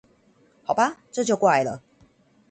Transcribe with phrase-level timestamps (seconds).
[0.63, 1.83] 好吧，這就怪了